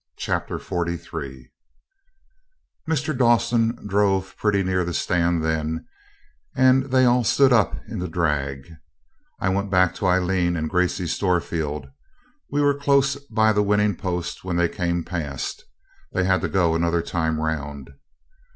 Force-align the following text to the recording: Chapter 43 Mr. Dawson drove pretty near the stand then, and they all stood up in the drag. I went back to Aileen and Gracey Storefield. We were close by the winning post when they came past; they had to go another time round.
Chapter 0.17 0.57
43 0.57 1.49
Mr. 2.89 3.15
Dawson 3.15 3.85
drove 3.87 4.35
pretty 4.35 4.63
near 4.63 4.83
the 4.83 4.95
stand 4.95 5.43
then, 5.43 5.85
and 6.55 6.85
they 6.85 7.05
all 7.05 7.23
stood 7.23 7.53
up 7.53 7.75
in 7.87 7.99
the 7.99 8.07
drag. 8.07 8.67
I 9.39 9.49
went 9.49 9.69
back 9.69 9.93
to 9.97 10.07
Aileen 10.07 10.57
and 10.57 10.71
Gracey 10.71 11.05
Storefield. 11.05 11.91
We 12.49 12.61
were 12.63 12.73
close 12.73 13.15
by 13.29 13.53
the 13.53 13.61
winning 13.61 13.95
post 13.95 14.43
when 14.43 14.55
they 14.55 14.69
came 14.69 15.03
past; 15.03 15.65
they 16.13 16.23
had 16.23 16.41
to 16.41 16.49
go 16.49 16.73
another 16.73 17.03
time 17.03 17.39
round. 17.39 17.91